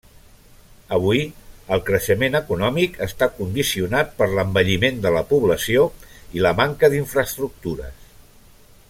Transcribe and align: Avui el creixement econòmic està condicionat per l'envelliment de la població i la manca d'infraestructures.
Avui 0.95 1.19
el 1.75 1.83
creixement 1.89 2.37
econòmic 2.39 2.97
està 3.07 3.29
condicionat 3.41 4.17
per 4.23 4.29
l'envelliment 4.33 4.99
de 5.07 5.13
la 5.19 5.23
població 5.35 5.85
i 6.39 6.43
la 6.47 6.55
manca 6.63 6.91
d'infraestructures. 6.95 8.13